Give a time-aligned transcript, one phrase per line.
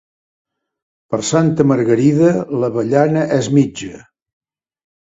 [1.15, 2.33] Per Santa Margarida
[2.65, 4.05] l'avellana és mitja.